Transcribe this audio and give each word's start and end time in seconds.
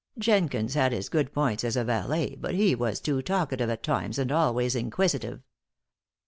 Jenkins 0.17 0.73
had 0.73 0.93
his 0.93 1.09
good 1.09 1.31
points 1.31 1.63
as 1.63 1.75
a 1.77 1.83
valet, 1.83 2.33
but 2.35 2.55
he 2.55 2.73
was 2.73 2.99
too 2.99 3.21
talkative 3.21 3.69
at 3.69 3.83
times 3.83 4.17
and 4.17 4.31
always 4.31 4.73
inquisitive. 4.73 5.43